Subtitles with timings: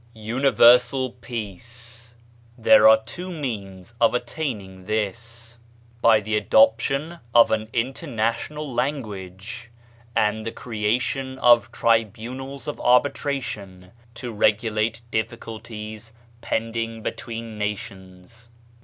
[0.15, 2.15] UNIVERSAL PEACE
[2.57, 5.59] There are two means of attaining this:
[6.01, 9.69] by the adoption of an international language,
[10.15, 18.49] and the creation of tribunals of arbitration to regulate difficulties pending between nations.